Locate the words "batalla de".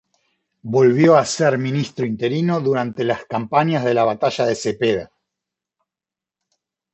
4.03-4.55